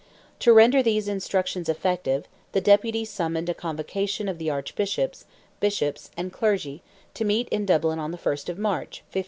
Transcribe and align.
To 0.39 0.51
render 0.51 0.81
these 0.81 1.07
instructions 1.07 1.69
effective, 1.69 2.27
the 2.53 2.59
Deputy 2.59 3.05
summoned 3.05 3.49
a 3.49 3.53
convocation 3.53 4.27
of 4.27 4.39
the 4.39 4.49
Archbishops, 4.49 5.25
Bishops, 5.59 6.09
and 6.17 6.33
Clergy, 6.33 6.81
to 7.13 7.23
meet 7.23 7.47
in 7.49 7.67
Dublin 7.67 7.99
on 7.99 8.09
the 8.09 8.17
1st 8.17 8.49
of 8.49 8.57
March, 8.57 9.01
1551. 9.13 9.19